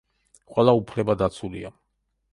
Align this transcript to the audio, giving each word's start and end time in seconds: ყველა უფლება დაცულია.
ყველა 0.53 0.73
უფლება 0.79 1.17
დაცულია. 1.23 1.75